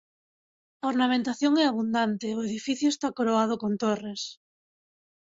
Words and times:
A 0.83 0.85
ornamentación 0.93 1.53
é 1.61 1.65
abundante 1.67 2.25
e 2.27 2.33
o 2.37 2.43
edificio 2.47 2.87
está 2.91 3.07
coroado 3.17 3.55
con 3.61 3.73
torres. 3.83 4.21